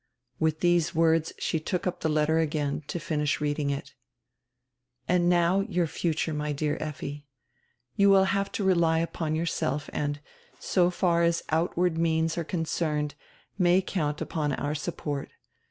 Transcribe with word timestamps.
With 0.39 0.59
diese 0.61 0.95
words 0.95 1.31
she 1.37 1.59
took 1.59 1.85
up 1.85 1.99
die 1.99 2.09
letter 2.09 2.39
again 2.39 2.81
to 2.87 2.99
finish 2.99 3.39
reading 3.39 3.69
it."— 3.69 3.93
And 5.07 5.29
now 5.29 5.59
your 5.61 5.85
future, 5.85 6.33
my 6.33 6.53
dear 6.53 6.75
Effi. 6.79 7.27
You 7.97 8.09
will 8.09 8.23
have 8.33 8.51
to 8.53 8.63
rely 8.63 8.97
upon 8.97 9.35
yourself 9.35 9.91
and, 9.93 10.19
so 10.57 10.89
far 10.89 11.21
as 11.21 11.43
outward 11.51 11.99
means 11.99 12.35
are 12.35 12.43
concerned, 12.43 13.13
may 13.59 13.79
count 13.79 14.21
upon 14.21 14.53
our 14.53 14.73
support. 14.73 15.29